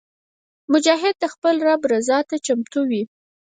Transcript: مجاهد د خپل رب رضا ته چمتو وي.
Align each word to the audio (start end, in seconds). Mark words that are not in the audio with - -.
مجاهد 0.71 1.15
د 1.19 1.25
خپل 1.33 1.55
رب 1.67 1.81
رضا 1.93 2.19
ته 2.29 2.35
چمتو 2.45 2.81
وي. 2.89 3.03